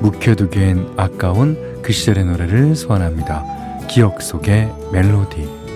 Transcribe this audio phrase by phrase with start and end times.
[0.00, 3.44] 묵혀두기엔 아까운 그 시절의 노래를 소환합니다.
[3.88, 5.66] 기억 속의 멜로디.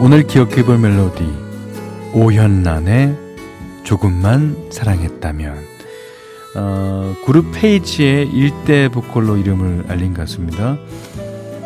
[0.00, 1.24] 오늘 기억해볼 멜로디
[2.12, 3.16] 오현란의
[3.84, 5.73] 조금만 사랑했다면
[6.56, 10.78] 어, 그룹 페이지의 일대 보컬로 이름을 알린 가수입니다.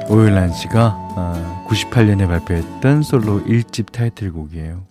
[0.08, 4.82] 오일란 씨가 어, 98년에 발표했던 솔로 1집 타이틀곡이에요.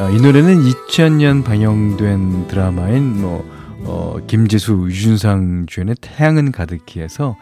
[0.00, 3.44] 어, 이 노래는 2000년 방영된 드라마인 뭐
[3.84, 7.36] 어, 김지수, 유준상 주연의 태양은 가득히에서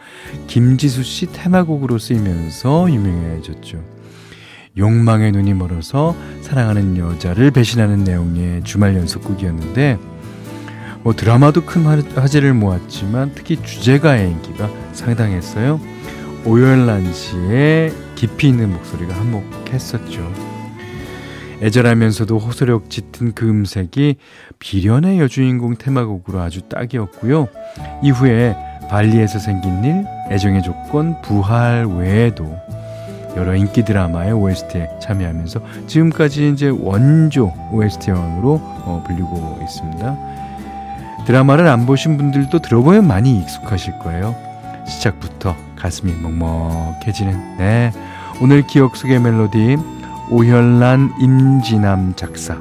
[0.47, 3.83] 김지수 씨 테마곡으로 쓰이면서 유명해졌죠.
[4.77, 9.99] 욕망의 눈이 멀어서 사랑하는 여자를 배신하는 내용의 주말 연속극이었는데
[11.05, 15.79] 뭐 드라마도 큰 화제를 모았지만 특히 주제가의 인기가 상당했어요.
[16.47, 20.33] 오열란 씨의 깊이 있는 목소리가 한몫했었죠.
[21.61, 24.17] 애절하면서도 호소력 짙은 그 음색이
[24.59, 27.49] 비련의 여주인공 테마곡으로 아주 딱이었고요.
[28.03, 28.57] 이후에
[28.89, 32.57] 발리에서 생긴 일, 애정의 조건, 부활 외에도
[33.37, 38.55] 여러 인기 드라마의 OST에 참여하면서 지금까지 이제 원조 OST 왕으로
[38.85, 40.44] 어, 불리고 있습니다.
[41.27, 44.35] 드라마를 안 보신 분들도 들어보면 많이 익숙하실 거예요.
[44.87, 47.93] 시작부터 가슴이 먹먹해지는 네
[48.41, 49.77] 오늘 기억 속의 멜로디
[50.31, 52.59] 오현란 임진남 작사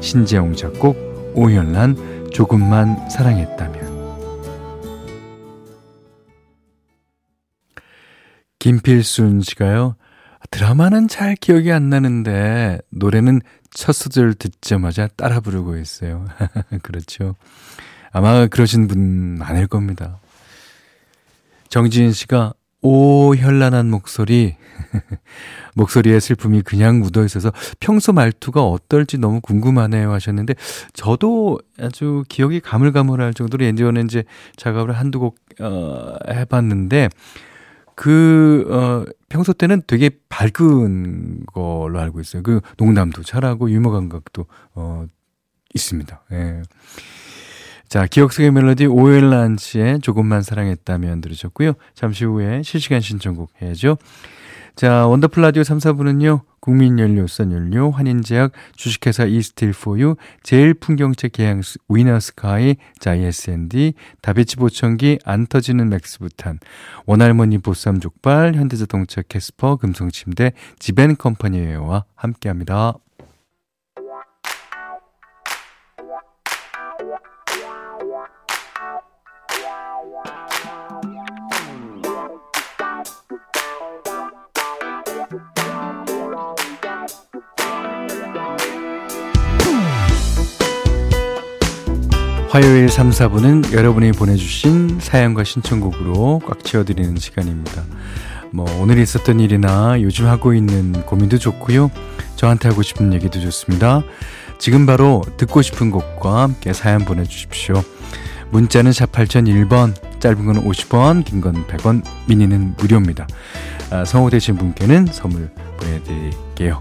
[0.00, 0.96] 신재용 작곡
[1.34, 3.84] 오현란 조금만 사랑했다면
[8.58, 9.96] 김필순 씨가요.
[10.50, 13.40] 드라마는 잘 기억이 안 나는데 노래는
[13.74, 16.26] 첫 소절 듣자마자 따라 부르고 있어요.
[16.82, 17.34] 그렇죠.
[18.12, 20.18] 아마 그러신 분 많을 겁니다.
[21.68, 24.56] 정지인 씨가 오 현란한 목소리
[25.74, 30.54] 목소리에 슬픔이 그냥 묻어 있어서 평소 말투가 어떨지 너무 궁금하네요 하셨는데
[30.92, 34.22] 저도 아주 기억이 가물가물할 정도로 예전에 이제
[34.56, 37.08] 작업을 한두 곡 어, 해봤는데
[37.94, 42.42] 그, 어, 평소 때는 되게 밝은 걸로 알고 있어요.
[42.42, 45.06] 그 농담도 잘하고 유머 감각도, 어,
[45.74, 46.22] 있습니다.
[46.32, 46.62] 예.
[47.88, 51.74] 자, 기억 속의 멜로디 오엘란 씨의 조금만 사랑했다면 들으셨고요.
[51.94, 53.98] 잠시 후에 실시간 신청곡 해야죠.
[54.74, 56.40] 자, 원더풀 라디오 3, 4부는요.
[56.58, 66.58] 국민연료, 썬연료, 환인제약, 주식회사 이스틸포유, 제일풍경채 계양스, 위너스카이, 자이에스앤디, 다비치 보청기, 안 터지는 맥스부탄,
[67.06, 72.94] 원할머니 보쌈 족발, 현대자동차 캐스퍼, 금성침대, 지벤컴퍼니웨어와 함께합니다.
[92.54, 97.82] 화요일 3, 4부는 여러분이 보내주신 사연과 신청곡으로 꽉 채워드리는 시간입니다.
[98.52, 101.90] 뭐, 오늘 있었던 일이나 요즘 하고 있는 고민도 좋고요.
[102.36, 104.04] 저한테 하고 싶은 얘기도 좋습니다.
[104.60, 107.82] 지금 바로 듣고 싶은 곡과 함께 사연 보내주십시오.
[108.52, 113.26] 문자는 샵 8001번, 짧은 건 50원, 긴 건 100원, 미니는 무료입니다.
[113.90, 116.78] 아, 성호되신 분께는 선물 보내드릴게요.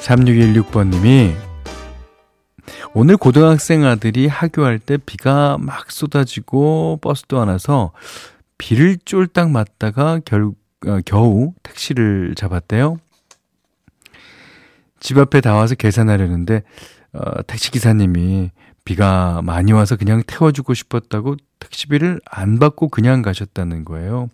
[0.00, 1.51] 3616번님이
[2.94, 7.92] 오늘 고등학생 아들이 하교할 때 비가 막 쏟아지고 버스도 안 와서
[8.58, 10.50] 비를 쫄딱 맞다가 결,
[10.86, 12.98] 어, 겨우 택시를 잡았대요.
[15.00, 16.62] 집 앞에 다 와서 계산하려는데
[17.14, 18.50] 어, 택시 기사님이
[18.84, 24.28] 비가 많이 와서 그냥 태워주고 싶었다고 택시비를 안 받고 그냥 가셨다는 거예요.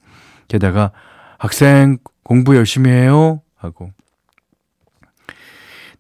[0.49, 0.91] 게다가
[1.39, 3.93] 학생 공부 열심히 해요 하고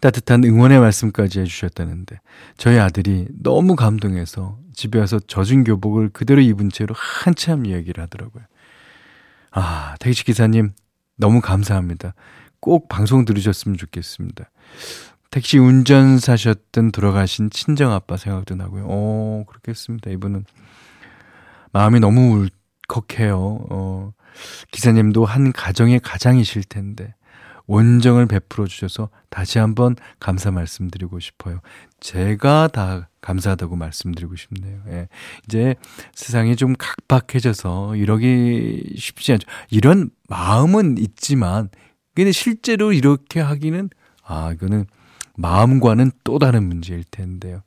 [0.00, 2.20] 따뜻한 응원의 말씀까지 해주셨다는데
[2.56, 8.44] 저희 아들이 너무 감동해서 집에 와서 젖은 교복을 그대로 입은 채로 한참 이야기를 하더라고요.
[9.50, 10.72] 아, 택시 기사님
[11.16, 12.14] 너무 감사합니다.
[12.60, 14.50] 꼭 방송 들으셨으면 좋겠습니다.
[15.30, 18.86] 택시 운전사셨던 돌아가신 친정아빠 생각도 나고요.
[18.88, 20.10] 어, 그렇겠습니다.
[20.12, 20.44] 이분은.
[21.72, 22.48] 마음이 너무
[22.88, 23.66] 울컥해요.
[23.70, 24.12] 어,
[24.70, 27.14] 기사님도 한 가정의 가장이실 텐데.
[27.68, 31.60] 원정을 베풀어 주셔서 다시 한번 감사 말씀드리고 싶어요.
[32.00, 34.80] 제가 다 감사하다고 말씀드리고 싶네요.
[34.88, 35.08] 예.
[35.44, 35.76] 이제
[36.14, 39.46] 세상이 좀 각박해져서 이러기 쉽지 않죠.
[39.70, 41.68] 이런 마음은 있지만,
[42.14, 43.90] 근데 실제로 이렇게 하기는,
[44.24, 44.86] 아, 이거는
[45.36, 47.62] 마음과는 또 다른 문제일 텐데요.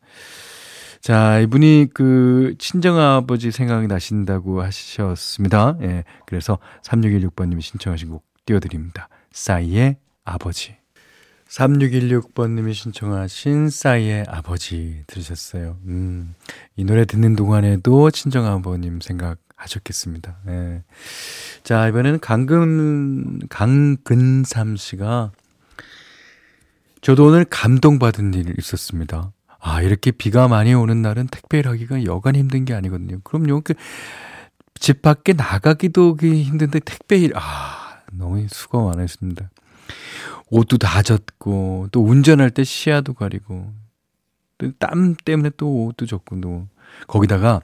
[1.00, 5.78] 자, 이분이 그 친정아버지 생각이 나신다고 하셨습니다.
[5.82, 6.04] 예.
[6.26, 9.10] 그래서 3616번님이 신청하신 곡 띄워드립니다.
[9.32, 10.76] 싸이의 아버지.
[11.52, 15.78] 3616번님이 신청하신 싸이의 아버지 들으셨어요.
[15.86, 16.34] 음,
[16.78, 20.38] 이 노래 듣는 동안에도 친정 아버님 생각하셨겠습니다.
[20.46, 20.84] 네.
[21.64, 25.32] 자, 이번에는 강근, 강근삼 씨가
[27.02, 29.34] 저도 오늘 감동받은 일이 있었습니다.
[29.60, 33.20] 아, 이렇게 비가 많이 오는 날은 택배를 하기가 여간 힘든 게 아니거든요.
[33.24, 33.62] 그럼요.
[33.62, 33.74] 그,
[34.76, 37.81] 집 밖에 나가기도 힘든데 택배 일, 아,
[38.12, 39.50] 너무 수고 많으십니다.
[40.50, 43.74] 옷도 다 젖고, 또 운전할 때 시야도 가리고,
[44.58, 46.68] 또땀 때문에 또 옷도 젖고, 또
[47.08, 47.62] 거기다가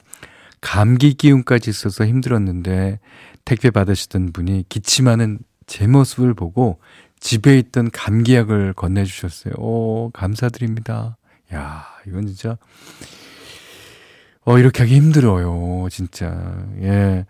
[0.61, 2.99] 감기 기운까지 있어서 힘들었는데,
[3.45, 6.79] 택배 받으시던 분이 기침하는 제 모습을 보고
[7.19, 9.53] 집에 있던 감기약을 건네주셨어요.
[9.57, 11.17] 오, 감사드립니다.
[11.53, 12.57] 야, 이건 진짜,
[14.45, 15.88] 어, 이렇게 하기 힘들어요.
[15.91, 16.65] 진짜.
[16.81, 17.25] 예.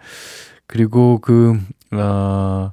[0.68, 1.60] 그리고 그,
[1.92, 2.72] 어,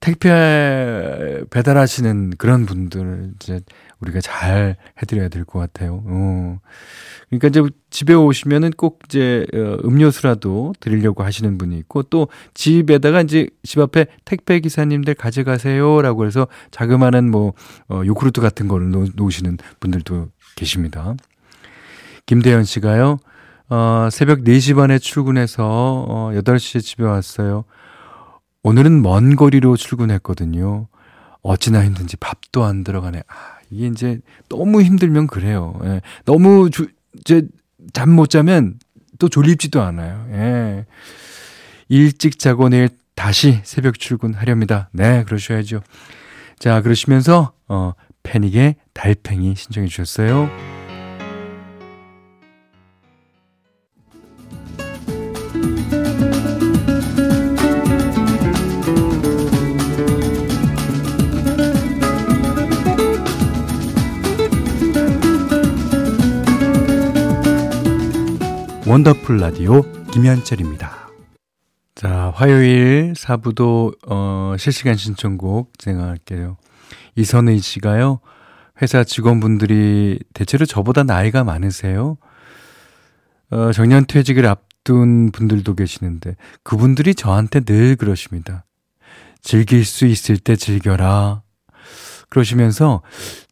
[0.00, 3.60] 택배 배달하시는 그런 분들 이제
[4.00, 6.02] 우리가 잘 해드려야 될 것 같아요.
[6.06, 6.58] 어.
[7.28, 13.48] 그러니까 이제 집에 오시면은 꼭 이제 어, 음료수라도 드리려고 하시는 분이 있고 또 집에다가 이제
[13.64, 17.54] 집 앞에 택배 기사님들 가져가세요라고 해서 자그마한 뭐
[17.88, 21.14] 어, 요구르트 같은 거를 놓, 놓으시는 분들도 계십니다.
[22.26, 23.18] 김대현 씨가요.
[23.70, 25.64] 어, 새벽 4시 반에 출근해서
[26.08, 27.64] 어, 8시에 집에 왔어요.
[28.62, 30.88] 오늘은 먼 거리로 출근했거든요.
[31.42, 33.22] 어찌나 힘든지 밥도 안 들어가네.
[33.28, 33.34] 아,
[33.70, 35.78] 이게 이제 너무 힘들면 그래요.
[35.84, 36.00] 예.
[36.24, 36.88] 너무 주,
[37.20, 37.42] 이제
[37.92, 38.74] 잠 못 자면
[39.18, 40.26] 또 졸립지도 않아요.
[40.32, 40.86] 예.
[41.88, 44.90] 일찍 자고 내일 다시 새벽 출근하렵니다.
[44.92, 45.80] 네, 그러셔야죠.
[46.58, 47.92] 자, 그러시면서, 어,
[48.24, 50.50] 패닉의 달팽이 신청해 주셨어요.
[68.98, 71.08] 원더풀 라디오 김현철입니다.
[71.94, 76.56] 자, 화요일 4부도 어, 실시간 신청곡 진행할게요.
[77.14, 78.18] 이선의 씨가요.
[78.82, 82.16] 회사 직원분들이 대체로 저보다 나이가 많으세요.
[83.50, 88.64] 어, 정년 퇴직을 앞둔 분들도 계시는데 그분들이 저한테 늘 그러십니다.
[89.42, 91.42] 즐길 수 있을 때 즐겨라.
[92.30, 93.02] 그러시면서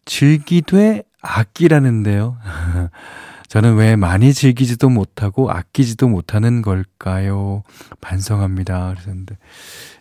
[0.06, 2.36] 즐기되 아끼라는데요.
[3.48, 7.62] 저는 왜 많이 즐기지도 못하고 아끼지도 못하는 걸까요?
[8.00, 8.90] 반성합니다.
[8.90, 9.38] 그러셨는데,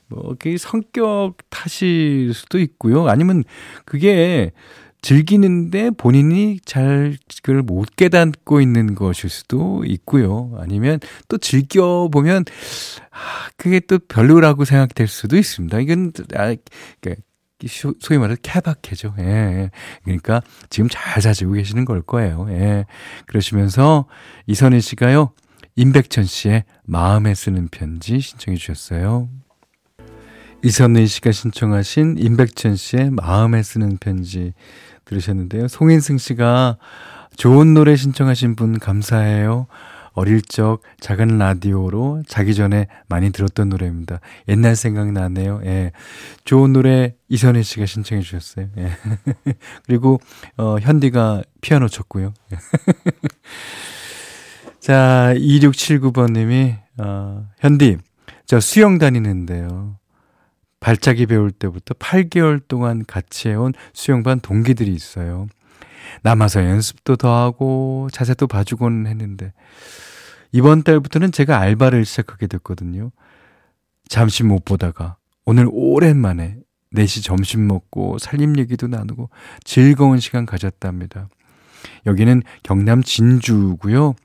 [0.08, 3.08] 뭐, 그 성격 탓일 수도 있고요.
[3.08, 3.44] 아니면
[3.86, 4.52] 그게
[5.02, 10.56] 즐기는데 본인이 잘 그걸 못 깨닫고 있는 것일 수도 있고요.
[10.58, 12.46] 아니면 또 즐겨보면,
[13.12, 15.80] 아, 그게 또 별로라고 생각될 수도 있습니다.
[15.80, 16.56] 이건, 아,
[17.00, 17.22] 그러니까
[18.00, 19.16] 소위 말해서 케바케죠.
[19.20, 19.72] 예, 예.
[20.04, 22.48] 그러니까 지금 잘 사시고 계시는 걸 거예요.
[22.50, 22.86] 예.
[23.28, 24.06] 그러시면서
[24.48, 25.32] 이선희 씨가요.
[25.76, 29.30] 임백천 씨의 마음에 쓰는 편지 신청해 주셨어요.
[30.64, 34.54] 이선희 씨가 신청하신 임백천 씨의 마음에 쓰는 편지
[35.06, 35.68] 들으셨는데요.
[35.68, 36.78] 송인승 씨가
[37.38, 39.68] 좋은 노래 신청하신 분 감사해요.
[40.16, 44.20] 어릴 적 작은 라디오로 자기 전에 많이 들었던 노래입니다.
[44.48, 45.62] 옛날 생각나네요.
[45.66, 45.92] 예.
[46.46, 48.70] 좋은 노래 이선희 씨가 신청해 주셨어요.
[48.78, 48.92] 예.
[49.86, 50.20] 그리고
[50.58, 52.34] 어 현디가 피아노 쳤고요.
[54.80, 57.98] 자, 2679번 님이 어 현디
[58.46, 59.98] 저 수영 다니는데요.
[60.80, 65.48] 발차기 배울 때부터 8개월 동안 같이 해온 수영반 동기들이 있어요.
[66.22, 69.54] 남아서 연습도 더 하고 자세도 봐주곤 했는데
[70.52, 73.12] 이번 달부터는 제가 알바를 시작하게 됐거든요.
[74.08, 76.58] 잠시 못 보다가 오늘 오랜만에
[76.94, 79.30] 4시 점심 먹고 살림 얘기도 나누고
[79.64, 81.28] 즐거운 시간 가졌답니다.
[82.06, 84.16] 여기는 경남 진주고요.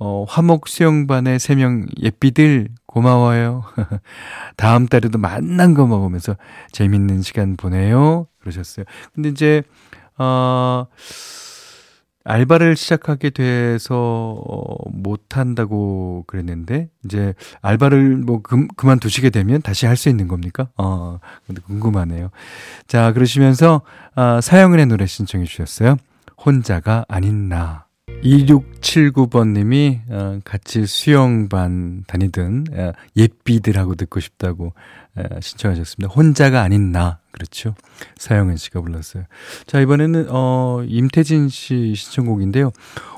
[0.00, 3.64] 어, 화목 수영반의 3명 예삐들 고마워요.
[4.56, 6.36] 다음 달에도 만난 거 먹으면서
[6.72, 8.26] 재밌는 시간 보내요.
[8.40, 8.84] 그러셨어요.
[9.14, 9.62] 근데 이제
[10.18, 10.86] 어,
[12.24, 13.94] 알바를 시작하게 돼서
[14.46, 17.32] 어, 못 한다고 그랬는데 이제
[17.62, 20.68] 알바를 뭐 그, 그만두시게 되면 다시 할 수 있는 겁니까?
[20.76, 22.30] 어, 근데 궁금하네요.
[22.86, 23.82] 자, 그러시면서
[24.14, 25.96] 아, 사영은의 노래 신청해 주셨어요.
[26.44, 27.87] 혼자가 아닌 나.
[28.22, 34.72] 2679번님이 어, 같이 수영반 다니던 어, 예삐들하고 듣고 싶다고
[35.16, 36.12] 어, 신청하셨습니다.
[36.12, 37.74] 혼자가 아닌 나 그렇죠.
[38.16, 39.24] 사영은 씨가 불렀어요.
[39.66, 42.72] 자 이번에는 어, 임태진 씨 신청곡인데요.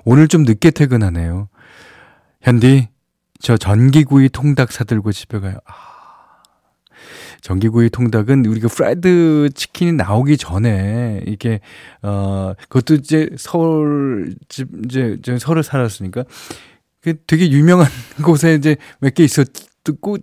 [0.04, 1.48] 오늘 좀 늦게 퇴근하네요.
[2.42, 2.88] 현디
[3.40, 5.56] 저 전기구이 통닭 사들고 집에 가요.
[5.66, 5.89] 아.
[7.42, 11.60] 전기구이 통닭은 우리가 프라이드 치킨이 나오기 전에 이게
[12.02, 16.24] 어 그것도 이제 서울 집 이제 저 서울 살았으니까
[17.00, 17.86] 그 되게 유명한
[18.24, 20.18] 곳에 이제 몇 개 있었고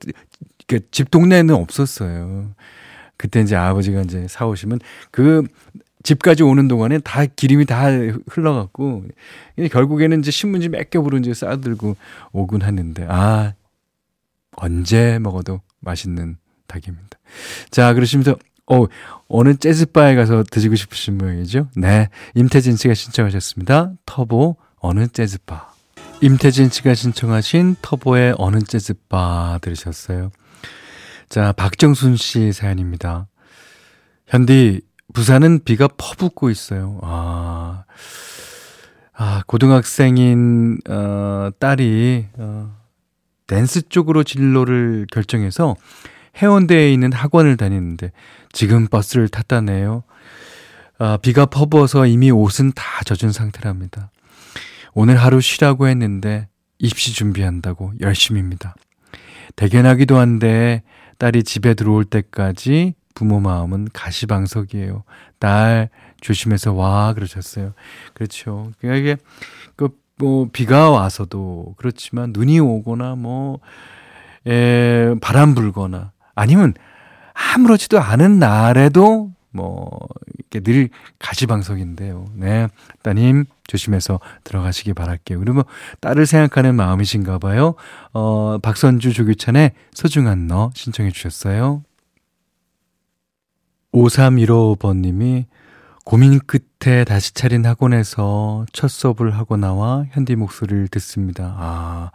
[0.68, 2.52] 그집 동네에는 없었어요.
[3.18, 4.80] 그때 이제 아버지가 이제 사오시면
[5.12, 5.44] 그
[6.04, 7.88] 집까지 오는 동안에 다 기름이 다
[8.30, 9.06] 흘러갖고
[9.72, 11.96] 결국에는 이제 신문지 몇 겹으로 이제 싸들고
[12.32, 13.54] 오곤 하는데 아
[14.52, 17.18] 언제 먹어도 맛있는 닭입니다.
[17.72, 18.86] 자, 그러시면서, 어,
[19.28, 21.70] 어느 재즈바에 가서 드시고 싶으신 모양이죠?
[21.76, 22.10] 네.
[22.36, 23.94] 임태진 씨가 신청하셨습니다.
[24.06, 25.74] 터보, 어느 재즈바.
[26.22, 30.32] 임태진 씨가 신청하신 터보의 어느 재즈바 들으셨어요.
[31.30, 33.28] 자, 박정순 씨 사연입니다.
[34.28, 34.82] 현디,
[35.14, 37.00] 부산은 비가 퍼붓고 있어요.
[37.04, 37.84] 아,
[39.14, 42.76] 아 고등학생인, 어, 딸이, 어,
[43.48, 45.76] 댄스 쪽으로 진로를 결정해서
[46.42, 48.12] 해운대에 있는 학원을 다니는데
[48.52, 50.04] 지금 버스를 탔다네요.
[51.00, 54.12] 아, 비가 퍼부어서 이미 옷은 다 젖은 상태랍니다.
[54.94, 56.48] 오늘 하루 쉬라고 했는데
[56.80, 58.76] 입시 준비한다고 열심입니다.
[59.56, 60.84] 대견하기도 한데
[61.18, 65.04] 딸이 집에 들어올 때까지 부모 마음은 가시방석이에요.
[65.40, 65.90] 딸
[66.22, 67.74] 조심해서 와 그러셨어요.
[68.14, 68.72] 그렇죠.
[68.80, 69.18] 그러니까 이게
[69.76, 73.60] 그뭐 비가 와서도 그렇지만 눈이 오거나 뭐
[74.46, 76.76] 에, 바람 불거나 아니면
[77.34, 79.90] 아무렇지도 않은 날에도 뭐
[80.38, 82.28] 이렇게 늘 가시방석인데요.
[82.36, 82.68] 네,
[83.02, 85.40] 따님 조심해서 들어가시기 바랄게요.
[85.40, 85.64] 그리고
[86.00, 87.74] 딸을 생각하는 마음이신가 봐요.
[88.14, 91.84] 어, 박선주 조규찬의 소중한 너 신청해 주셨어요.
[93.94, 95.46] 5315번님이
[96.08, 101.54] 고민 끝에 다시 차린 학원에서 첫 수업을 하고 나와 현디 목소리를 듣습니다.
[101.58, 102.12] 아,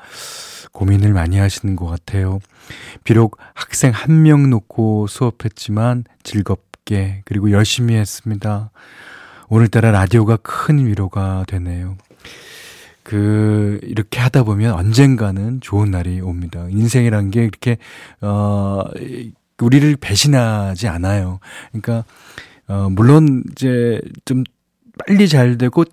[0.72, 2.38] 고민을 많이 하시는 것 같아요.
[3.04, 8.70] 비록 학생 한 명 놓고 수업했지만 즐겁게 그리고 열심히 했습니다.
[9.50, 11.99] 오늘따라 라디오가 큰 위로가 되네요.
[13.02, 16.64] 그, 이렇게 하다 보면 언젠가는 좋은 날이 옵니다.
[16.70, 17.76] 인생이란 게 이렇게,
[18.22, 18.84] 어,
[19.61, 21.40] 우리를 배신하지 않아요.
[21.72, 22.06] 그러니까,
[22.69, 24.45] 어, 물론 이제 좀
[24.99, 25.85] 빨리 잘 되고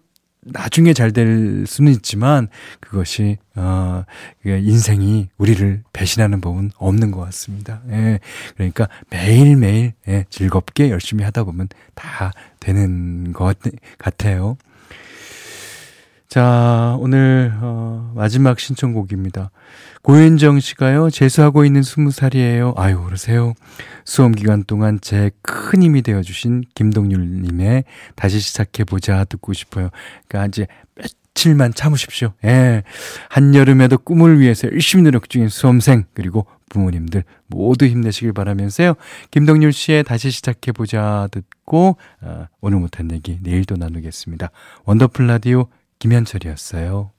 [0.42, 2.48] 나중에 잘 될 수는 있지만
[2.80, 4.06] 그것이 어
[4.46, 7.82] 인생이 우리를 배신하는 법은 없는 것 같습니다.
[7.90, 8.20] 예.
[8.56, 13.58] 그러니까 매일 매일 예, 즐겁게 열심히 하다 보면 다 되는 것
[13.98, 14.58] 같아요.
[16.30, 19.50] 자, 오늘 어 마지막 신청곡입니다.
[20.04, 22.76] 고현정 씨가요, 재수하고 있는 스무 살이에요.
[22.78, 23.54] 아유, 그러세요.
[24.06, 27.84] 수험 기간 동안 제 큰 힘이 되어 주신 김동률 님의
[28.16, 29.90] 다시 시작해 보자 듣고 싶어요.
[30.28, 32.34] 그러니까 이제 며칠만 참으십시오.
[32.46, 32.84] 예.
[33.30, 38.94] 한여름에도 꿈을 위해서 열심히 노력 중인 수험생, 그리고 부모님들 모두 힘내시길 바라면서요.
[39.32, 44.52] 김동률 씨의 다시 시작해 보자 듣고, 어, 오늘 못한 얘기 내일 도 나누겠습니다.
[44.86, 45.68] 원더풀 라디오
[46.00, 47.12] 김현철이었어요.